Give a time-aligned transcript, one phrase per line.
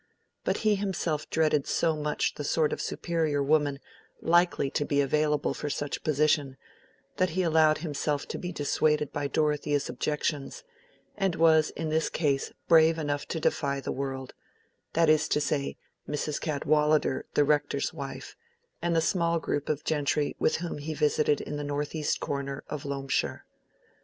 [0.43, 3.79] But he himself dreaded so much the sort of superior woman
[4.19, 6.57] likely to be available for such a position,
[7.17, 10.63] that he allowed himself to be dissuaded by Dorothea's objections,
[11.15, 15.77] and was in this case brave enough to defy the world—that is to say,
[16.09, 16.41] Mrs.
[16.41, 18.35] Cadwallader the Rector's wife,
[18.81, 22.85] and the small group of gentry with whom he visited in the northeast corner of
[22.85, 23.45] Loamshire.